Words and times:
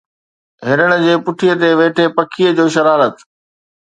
هرڻ 0.67 0.89
جي 1.03 1.13
پٺيءَ 1.25 1.59
تي 1.61 1.69
ويٺي 1.79 2.05
پکيءَ 2.15 2.55
جو 2.57 2.65
شرارت 2.75 3.15